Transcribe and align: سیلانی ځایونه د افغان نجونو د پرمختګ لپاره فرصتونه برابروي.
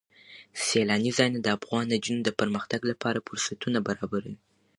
سیلانی 0.65 1.11
ځایونه 1.17 1.39
د 1.41 1.47
افغان 1.57 1.85
نجونو 1.93 2.21
د 2.25 2.29
پرمختګ 2.39 2.81
لپاره 2.91 3.23
فرصتونه 3.27 3.77
برابروي. 3.87 4.35